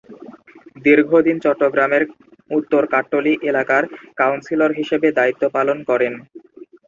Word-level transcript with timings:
দীর্ঘদিন 0.85 1.37
চট্টগ্রামের 1.45 2.03
উত্তর 2.51 2.83
কাট্টলী 2.93 3.33
এলাকার 3.49 3.83
কাউন্সিলর 4.17 4.71
হিসেবে 4.79 5.07
দায়িত্ব 5.19 5.43
পালন 5.55 5.77
করেন। 5.89 6.13